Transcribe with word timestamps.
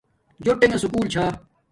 جوٹݣ 0.43 0.71
سکُول 0.81 1.05
چھا 1.13 1.25